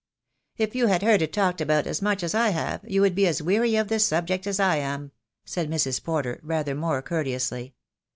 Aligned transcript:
"If 0.57 0.73
you 0.73 0.87
had 0.87 1.03
heard 1.03 1.21
it 1.21 1.31
talked 1.31 1.61
about 1.61 1.85
as 1.85 2.01
much 2.01 2.23
as 2.23 2.33
I 2.33 2.49
have 2.49 2.81
you 2.89 3.01
would 3.01 3.13
be 3.13 3.27
as 3.27 3.39
weary 3.39 3.75
of 3.75 3.87
the 3.87 3.99
subject 3.99 4.47
as 4.47 4.59
I 4.59 4.77
am," 4.77 5.11
said 5.45 5.69
Mrs. 5.69 6.03
Porter, 6.03 6.39
rather 6.41 6.73
more 6.73 7.03
courteously. 7.03 7.75